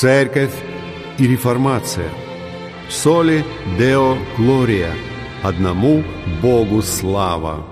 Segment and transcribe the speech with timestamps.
[0.00, 0.54] Церковь
[1.18, 2.08] и реформация.
[2.88, 3.44] Соли
[3.78, 4.94] Део Глория.
[5.42, 6.02] Одному
[6.40, 7.66] Богу слава.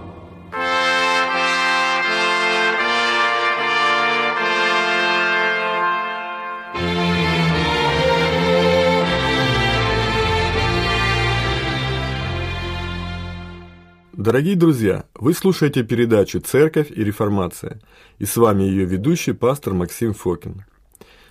[14.13, 17.80] Дорогие друзья, вы слушаете передачу «Церковь и реформация»
[18.19, 20.66] и с вами ее ведущий пастор Максим Фокин.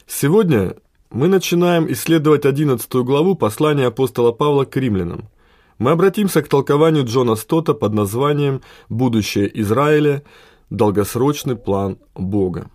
[0.08, 0.74] Сегодня
[1.10, 5.30] мы начинаем исследовать 11 главу послания апостола Павла к римлянам.
[5.78, 10.24] Мы обратимся к толкованию Джона Стота под названием «Будущее Израиля.
[10.70, 12.70] Долгосрочный план Бога».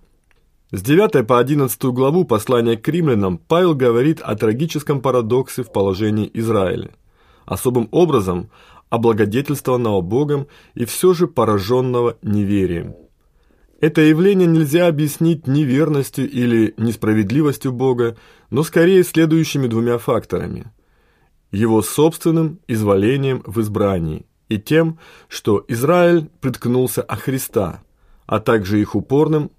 [0.70, 6.30] С 9 по 11 главу послания к римлянам Павел говорит о трагическом парадоксе в положении
[6.32, 6.92] Израиля.
[7.44, 8.50] Особым образом
[8.88, 12.94] облагодетельствованного Богом и все же пораженного неверием.
[13.82, 18.16] Это явление нельзя объяснить неверностью или несправедливостью Бога,
[18.48, 20.70] но скорее следующими двумя факторами.
[21.50, 27.82] Его собственным изволением в избрании и тем, что Израиль приткнулся о Христа,
[28.26, 29.50] а также их упорным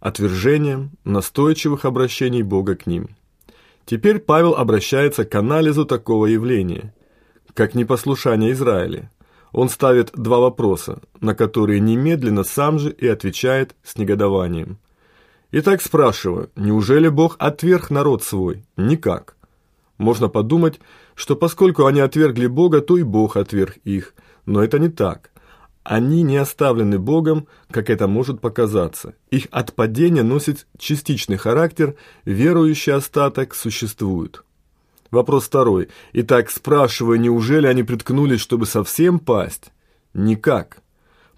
[0.00, 3.08] отвержением настойчивых обращений Бога к ним.
[3.86, 6.92] Теперь Павел обращается к анализу такого явления,
[7.54, 9.10] как непослушание Израиля–
[9.52, 14.78] он ставит два вопроса, на которые немедленно сам же и отвечает с негодованием.
[15.50, 18.64] Итак, спрашиваю, неужели Бог отверг народ свой?
[18.76, 19.36] Никак.
[19.98, 20.80] Можно подумать,
[21.14, 24.14] что поскольку они отвергли Бога, то и Бог отверг их.
[24.46, 25.30] Но это не так.
[25.84, 29.14] Они не оставлены Богом, как это может показаться.
[29.30, 34.44] Их отпадение носит частичный характер, верующий остаток существует.
[35.12, 35.88] Вопрос второй.
[36.14, 39.70] Итак, спрашиваю, неужели они приткнулись, чтобы совсем пасть?
[40.14, 40.78] Никак.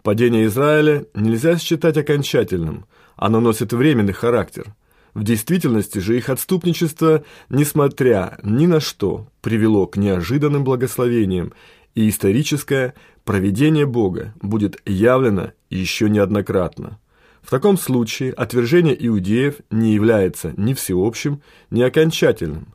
[0.03, 2.87] Падение Израиля нельзя считать окончательным.
[3.17, 4.75] Оно носит временный характер.
[5.13, 11.53] В действительности же их отступничество, несмотря ни на что, привело к неожиданным благословениям,
[11.97, 17.01] и историческое проведение Бога будет явлено еще неоднократно.
[17.43, 22.74] В таком случае отвержение иудеев не является ни всеобщим, ни окончательным.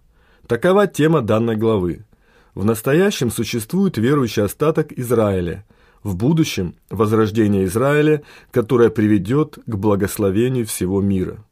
[0.49, 2.05] Такова тема данной главы.
[2.55, 5.63] В настоящем существует верующий остаток Израиля,
[6.01, 11.45] в будущем– возрождение Израиля, которое приведет к благословению всего мира.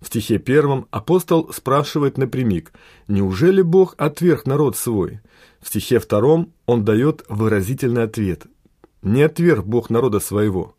[0.00, 2.72] В стихе первом апостол спрашивает напрямик,
[3.06, 5.20] неужели Бог отверг народ свой?
[5.60, 8.46] В стихе втором он дает выразительный ответ,
[9.02, 10.74] не отверг Бог народа своего.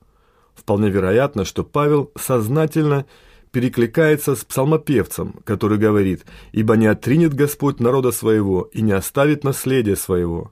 [0.55, 3.05] Вполне вероятно, что Павел сознательно–
[3.51, 9.95] перекликается с псалмопевцем, который говорит «Ибо не отринет Господь народа своего и не оставит наследия
[9.95, 10.51] своего».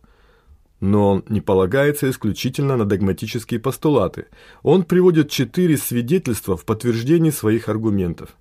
[0.80, 4.26] Но он не полагается исключительно на догматические постулаты.
[4.62, 8.36] Он приводит четыре свидетельства в подтверждении своих аргументов.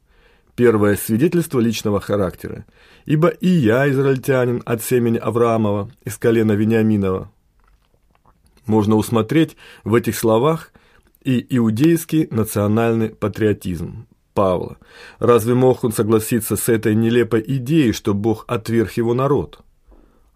[0.54, 2.66] Первое– свидетельство личного характера.
[3.06, 7.30] «Ибо и я, израильтянин, от семени Авраамова, из колена Вениаминова».
[8.66, 10.72] Можно усмотреть в этих словах
[11.22, 14.06] и иудейский национальный патриотизм.
[14.36, 14.76] Павла.
[15.18, 19.60] Разве мог он согласиться с этой нелепой идеей, что Бог отверг его народ?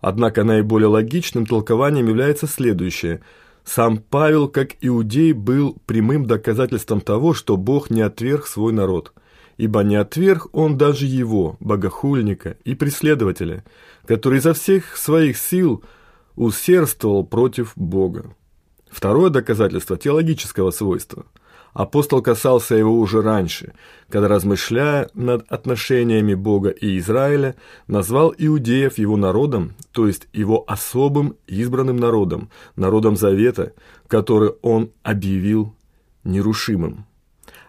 [0.00, 3.20] Однако наиболее логичным толкованием является следующее.
[3.62, 9.12] Сам Павел, как иудей, был прямым доказательством того, что Бог не отверг свой народ.
[9.58, 13.64] Ибо не отверг он даже его, богохульника и преследователя,
[14.06, 15.84] который изо всех своих сил
[16.36, 18.34] усердствовал против Бога.
[18.90, 21.24] Второе доказательство теологического свойства–
[21.72, 23.74] Апостол касался его уже раньше,
[24.08, 27.54] когда, размышляя над отношениями Бога и Израиля,
[27.86, 33.72] назвал иудеев его народом, то есть его особым избранным народом, народом Завета,
[34.08, 35.74] который он объявил
[36.24, 37.06] нерушимым.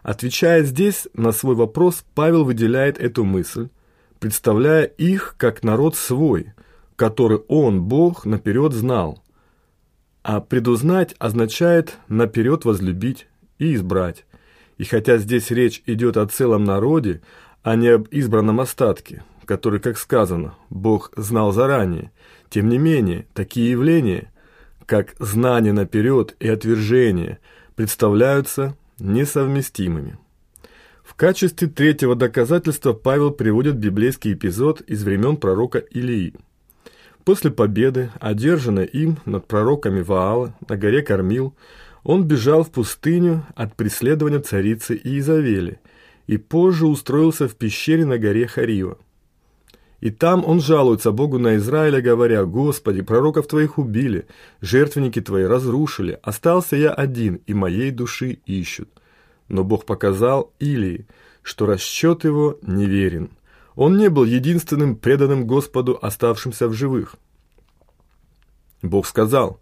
[0.02, 3.70] Отвечая здесь на свой вопрос, Павел выделяет эту мысль,
[4.20, 6.54] представляя их как народ свой,
[6.96, 9.22] который он, Бог, наперед знал.
[10.24, 13.28] А предузнать означает наперед возлюбить,
[13.62, 14.26] и избрать.
[14.80, 17.22] И хотя здесь речь идет о целом народе,
[17.62, 22.12] а не об избранном остатке, который, как сказано, Бог знал заранее,
[22.50, 24.32] тем не менее, такие явления,
[24.88, 27.38] как знание наперед и отвержение,
[27.76, 30.18] представляются несовместимыми.
[31.04, 36.34] В качестве третьего доказательства Павел приводит библейский эпизод из времен пророка Илии.
[37.26, 41.54] После победы, одержанной им над пророками Ваала на горе Кормил,
[42.04, 45.80] он бежал в пустыню от преследования царицы Иезавели
[46.26, 48.98] и позже устроился в пещере на горе Харива.
[50.00, 54.26] И там он жалуется Богу на Израиля, говоря, «Господи, пророков твоих убили,
[54.60, 58.90] жертвенники твои разрушили, остался я один, и моей души ищут».
[59.48, 61.06] Но Бог показал Илии,
[61.44, 63.30] что расчет его неверен.
[63.76, 67.16] Он не был единственным преданным Господу, оставшимся в живых.
[68.82, 69.60] Бог сказал,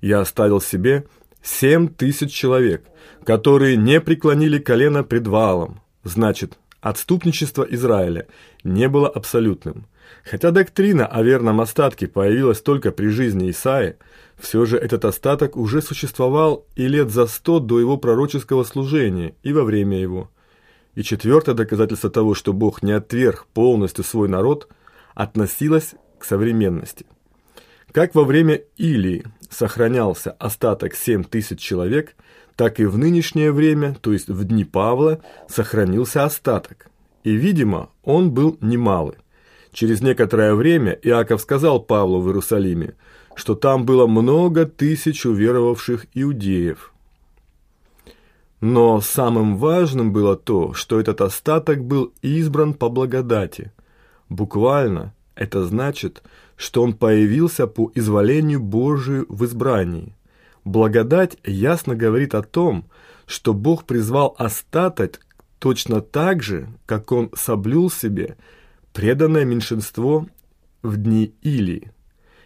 [0.00, 1.06] «Я оставил себе
[1.42, 2.84] семь тысяч человек,
[3.24, 5.80] которые не преклонили колено пред Ваалом».
[6.04, 8.26] Значит, отступничество Израиля
[8.64, 9.86] не было абсолютным.
[10.24, 13.96] Хотя доктрина о верном остатке появилась только при жизни Исаи,
[14.38, 19.52] все же этот остаток уже существовал и лет за сто до его пророческого служения, и
[19.52, 20.30] во время его.
[20.94, 24.68] И четвертое доказательство того, что Бог не отверг полностью свой народ,
[25.14, 27.06] относилось к современности.
[27.92, 32.14] Как во время Илии сохранялся остаток 7 тысяч человек,
[32.56, 36.88] так и в нынешнее время, то есть в дни Павла, сохранился остаток.
[37.24, 39.16] И, видимо, он был немалый.
[39.72, 42.94] Через некоторое время Иаков сказал Павлу в Иерусалиме,
[43.34, 46.89] что там было много тысяч уверовавших иудеев.
[48.60, 53.72] Но самым важным было то, что этот остаток был избран по благодати.
[54.28, 56.22] Буквально это значит,
[56.56, 60.14] что он появился по изволению Божию в избрании.
[60.64, 62.84] Благодать ясно говорит о том,
[63.26, 65.20] что Бог призвал остаток
[65.58, 68.36] точно так же, как он соблюл себе
[68.92, 70.26] преданное меньшинство
[70.82, 71.92] в дни Илии.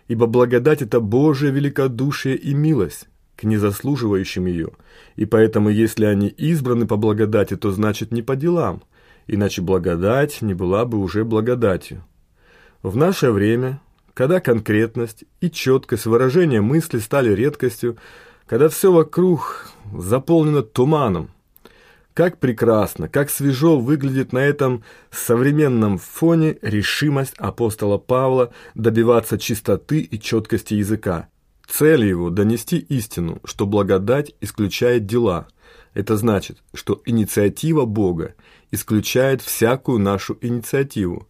[0.06, 4.70] Ибо благодать– это Божие великодушие и милость к незаслуживающим ее,
[5.16, 8.82] и поэтому если они избраны по благодати, то значит не по делам,
[9.26, 12.04] иначе благодать не была бы уже благодатью.
[12.82, 13.80] В наше время,
[14.12, 17.96] когда конкретность и четкость выражения мысли стали редкостью,
[18.46, 21.30] когда все вокруг заполнено туманом,
[22.14, 30.20] как прекрасно, как свежо выглядит на этом современном фоне решимость апостола Павла добиваться чистоты и
[30.20, 31.28] четкости языка.
[31.68, 35.48] Цель его– донести истину, что благодать исключает дела.
[35.92, 38.34] Это значит, что инициатива Бога
[38.70, 41.26] исключает всякую нашу инициативу.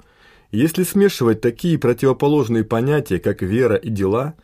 [0.51, 4.35] Если смешивать такие противоположные понятия, как вера и дела,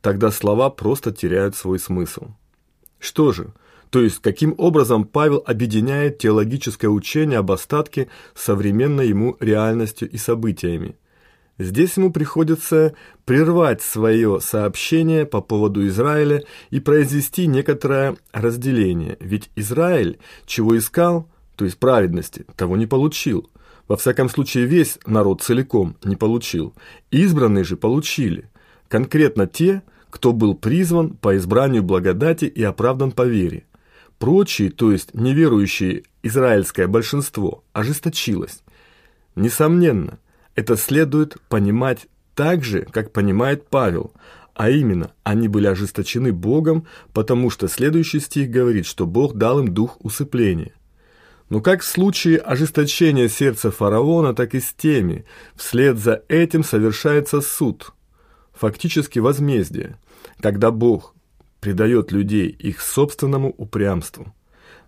[0.00, 2.28] тогда слова просто теряют свой смысл.
[2.98, 3.52] Что же–
[3.92, 10.16] то есть, каким образом Павел объединяет теологическое учение об остатке с современной ему реальностью и
[10.16, 10.96] событиями.
[11.58, 12.94] Здесь ему приходится
[13.24, 21.64] прервать свое сообщение по поводу Израиля и произвести некоторое разделение, ведь Израиль, чего искал, то
[21.64, 23.50] есть праведности, того не получил.
[23.86, 26.74] Во всяком случае, весь народ целиком не получил.
[27.10, 28.48] Избранные же получили.
[28.88, 33.64] Конкретно те, кто был призван по избранию благодати и оправдан по вере.
[34.18, 38.62] Прочие, то есть неверующие израильское большинство, ожесточилось.
[39.34, 40.18] Несомненно,
[40.54, 44.12] это следует понимать так же, как понимает Павел,
[44.54, 49.68] а именно, они были ожесточены Богом, потому что следующий стих говорит, что Бог дал им
[49.68, 50.74] дух усыпления.
[51.48, 57.40] Но как в случае ожесточения сердца фараона, так и с теми, вслед за этим совершается
[57.40, 57.92] суд,
[58.52, 59.98] фактически возмездие,
[60.40, 61.14] когда Бог
[61.60, 64.34] предает людей их собственному упрямству.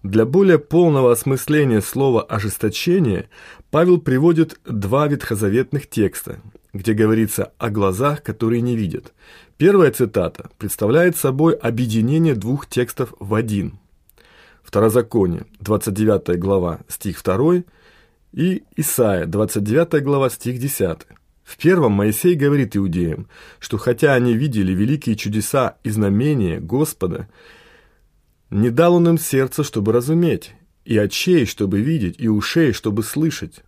[0.04, 3.30] Для более полного осмысления слова «ожесточение»
[3.70, 6.40] Павел приводит два ветхозаветных текста,
[6.74, 9.14] где говорится о глазах, которые не видят.
[9.56, 13.78] Первая цитата представляет собой объединение двух текстов в один.
[14.62, 17.62] Второзаконие, 29 глава, стих 2,
[18.32, 20.98] и Исаия, 29 глава, стих 10.
[21.44, 23.26] В первом Моисей говорит иудеям,
[23.58, 27.26] что хотя они видели великие чудеса и знамения Господа,
[28.54, 30.52] не дал он им сердца, чтобы разуметь,
[30.84, 33.64] и очей, чтобы видеть, и ушей, чтобы слышать.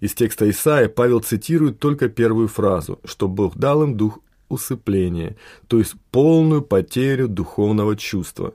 [0.00, 5.36] Из текста Исаия Павел цитирует только первую фразу, что Бог дал им дух усыпления,
[5.68, 8.54] то есть полную потерю духовного чувства,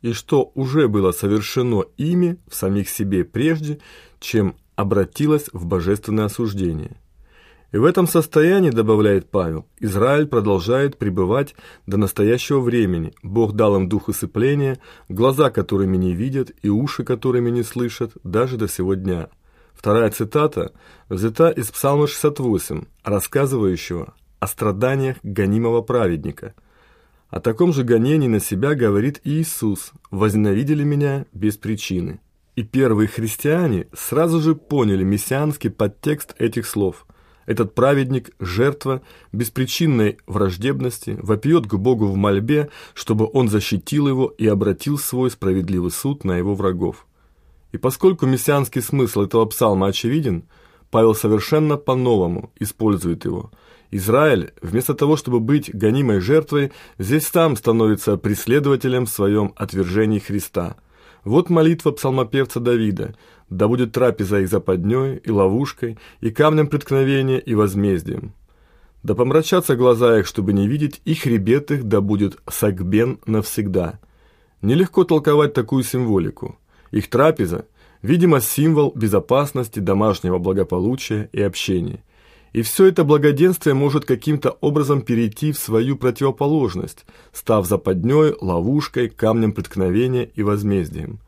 [0.00, 3.78] и что уже было совершено ими в самих себе прежде,
[4.20, 6.96] чем обратилось в божественное осуждение.
[7.72, 11.54] И в этом состоянии, добавляет Павел, Израиль продолжает пребывать
[11.86, 13.14] до настоящего времени.
[13.22, 18.58] Бог дал им дух усыпления, глаза, которыми не видят, и уши, которыми не слышат, даже
[18.58, 19.30] до сего дня.
[19.72, 20.72] Вторая цитата
[21.08, 26.54] взята из Псалма 68, рассказывающего о страданиях гонимого праведника.
[27.30, 32.20] О таком же гонении на себя говорит и Иисус «Возненавидели меня без причины».
[32.54, 37.06] И первые христиане сразу же поняли мессианский подтекст этих слов–
[37.46, 44.46] этот праведник– жертва беспричинной враждебности, вопьет к Богу в мольбе, чтобы он защитил его и
[44.46, 47.06] обратил свой справедливый суд на его врагов.
[47.72, 50.44] И поскольку мессианский смысл этого псалма очевиден,
[50.90, 53.50] Павел совершенно по-новому использует его.
[53.90, 60.76] Израиль, вместо того, чтобы быть гонимой жертвой, здесь сам становится преследователем в своем отвержении Христа.
[61.24, 63.14] Вот молитва псалмопевца Давида.
[63.48, 68.32] «Да будет трапеза их западней, и ловушкой, и камнем преткновения, и возмездием».
[69.02, 73.98] Да помрачатся глаза их, чтобы не видеть, и хребет их да будет сагбен навсегда.
[74.62, 76.56] Нелегко толковать такую символику.
[76.92, 77.66] Их трапеза,
[78.00, 82.02] видимо, символ безопасности, домашнего благополучия и общения.
[82.52, 89.52] И все это благоденствие может каким-то образом перейти в свою противоположность, став западней, ловушкой, камнем
[89.52, 91.20] преткновения и возмездием.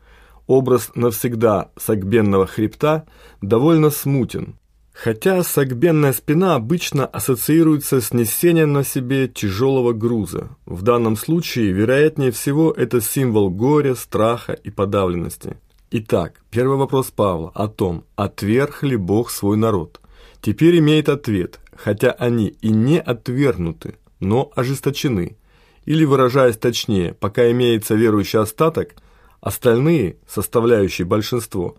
[0.45, 3.05] Образ навсегда сагбенного хребта
[3.41, 4.57] довольно смутен,
[4.93, 10.49] хотя сагбенная спина обычно ассоциируется с несением на себе тяжелого груза.
[10.67, 15.57] В данном случае, вероятнее всего, это символ горя, страха и подавленности.
[15.89, 19.99] Итак, первый вопрос Павла о том, отверг ли Бог свой народ–
[20.41, 25.37] теперь имеет ответ, хотя они и не отвергнуты, но ожесточены.
[25.85, 28.95] Или, выражаясь точнее, пока имеется верующий остаток,
[29.41, 31.77] остальные, составляющие большинство,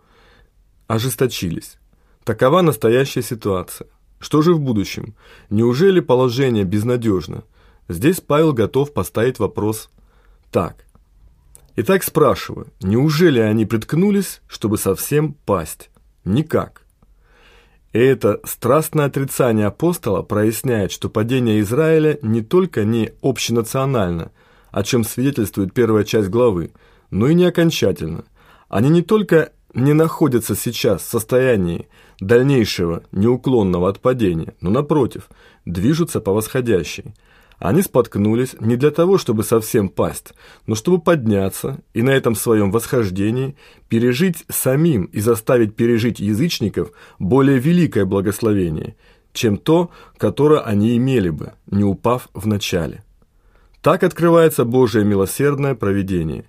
[0.86, 1.76] ожесточились.
[2.24, 3.88] Такова настоящая ситуация.
[4.18, 5.14] Что же в будущем?
[5.50, 7.44] Неужели положение безнадежно?
[7.88, 9.90] Здесь Павел готов поставить вопрос
[10.50, 10.86] так.
[11.76, 15.90] Итак, спрашиваю, неужели они приткнулись, чтобы совсем пасть?
[16.24, 16.85] Никак.
[17.96, 24.32] И это страстное отрицание апостола проясняет, что падение Израиля не только не общенационально,
[24.70, 26.72] о чем свидетельствует первая часть главы,
[27.10, 28.24] но и не окончательно.
[28.68, 31.88] Они не только не находятся сейчас в состоянии
[32.20, 35.30] дальнейшего неуклонного отпадения, но напротив,
[35.64, 37.14] движутся по восходящей–
[37.58, 40.34] они споткнулись не для того, чтобы совсем пасть,
[40.66, 43.56] но чтобы подняться и на этом своем восхождении
[43.88, 48.96] пережить самим и заставить пережить язычников более великое благословение,
[49.32, 53.04] чем то, которое они имели бы, не упав в начале.
[53.80, 56.44] Так открывается Божие милосердное провидение.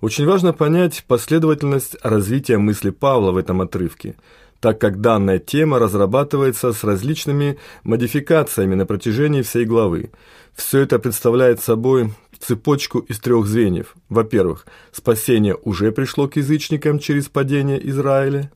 [0.00, 4.16] Очень важно понять последовательность развития мысли Павла в этом отрывке–
[4.62, 10.12] так как данная тема разрабатывается с различными модификациями на протяжении всей главы.
[10.54, 13.96] Все это представляет собой цепочку из трех звеньев.
[14.08, 18.52] Во-первых, спасение уже пришло к язычникам через падение Израиля.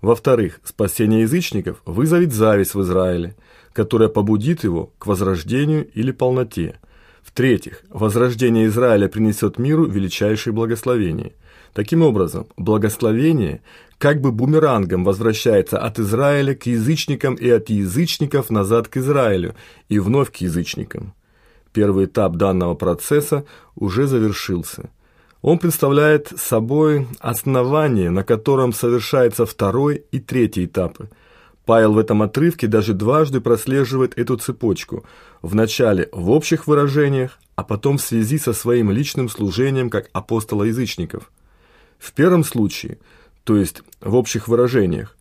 [0.00, 3.36] Во-вторых, спасение язычников вызовет зависть в Израиле,
[3.72, 6.80] которая побудит его к возрождению или полноте.
[7.22, 11.34] В-третьих, возрождение Израиля принесет миру величайшее благословение.
[11.76, 13.60] Таким образом, благословение
[13.98, 19.54] как бы бумерангом возвращается от Израиля к язычникам и от язычников назад к Израилю
[19.90, 21.12] и вновь к язычникам.
[21.74, 24.88] Первый этап данного процесса уже завершился.
[25.42, 31.10] Он представляет собой основание, на котором совершается второй и третий этапы.
[31.66, 35.04] Павел в этом отрывке даже дважды прослеживает эту цепочку.
[35.42, 41.30] Вначале в общих выражениях, а потом в связи со своим личным служением как апостола язычников.
[41.98, 42.98] В первом случае–
[43.46, 45.16] то есть в общих выражениях.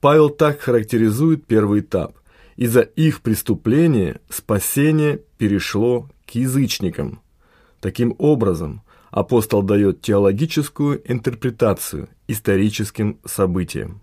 [0.00, 2.16] Павел так характеризует первый этап.
[2.56, 7.20] Из-за их преступления спасение перешло к язычникам.
[7.80, 14.00] Таким образом, апостол дает теологическую интерпретацию историческим событиям.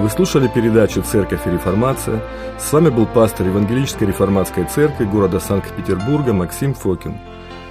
[0.00, 2.22] Вы слушали передачу «Церковь и реформация».
[2.58, 7.18] С вами был пастор Евангелической реформатской церкви города Санкт-Петербурга Максим Фокин.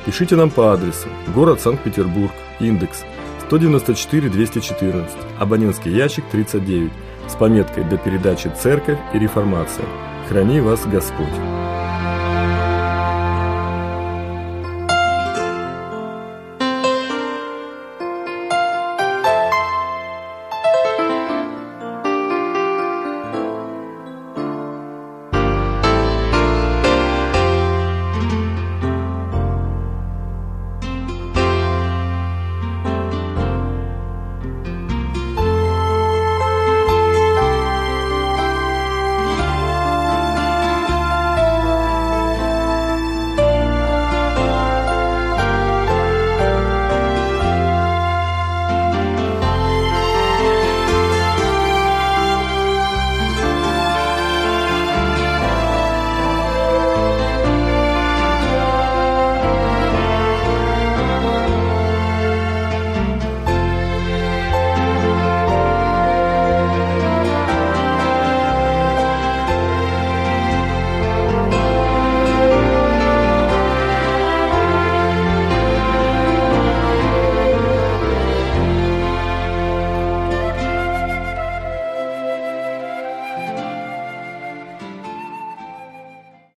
[0.05, 3.03] Пишите нам по адресу город Санкт-Петербург, индекс
[3.49, 5.09] 194-214,
[5.39, 6.91] абонентский ящик 39,
[7.27, 9.87] с пометкой «До передачи «Церковь и реформация».
[10.29, 11.58] Храни вас Господь!